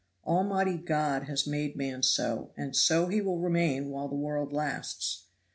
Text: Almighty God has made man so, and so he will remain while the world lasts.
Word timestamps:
Almighty 0.25 0.77
God 0.79 1.25
has 1.25 1.45
made 1.45 1.75
man 1.75 2.01
so, 2.01 2.53
and 2.57 2.75
so 2.75 3.05
he 3.05 3.21
will 3.21 3.37
remain 3.37 3.91
while 3.91 4.07
the 4.07 4.15
world 4.15 4.51
lasts. 4.51 5.25